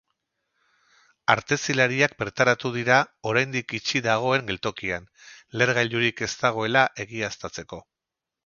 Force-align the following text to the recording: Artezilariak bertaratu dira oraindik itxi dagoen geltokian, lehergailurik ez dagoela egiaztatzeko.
Artezilariak 1.33 2.15
bertaratu 2.21 2.71
dira 2.79 2.97
oraindik 3.33 3.77
itxi 3.81 4.03
dagoen 4.07 4.49
geltokian, 4.51 5.07
lehergailurik 5.61 6.25
ez 6.29 6.35
dagoela 6.45 6.87
egiaztatzeko. 7.07 7.85